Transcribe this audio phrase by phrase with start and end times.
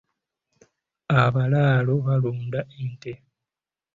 [1.21, 3.11] Abalaalo balunda ente.